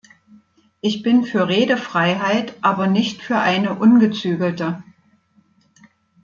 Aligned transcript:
Ich 0.81 1.03
bin 1.03 1.25
für 1.25 1.47
Redefreiheit, 1.47 2.55
aber 2.61 2.87
nicht 2.87 3.21
für 3.21 3.37
eine 3.37 3.75
ungezügelte. 3.75 4.83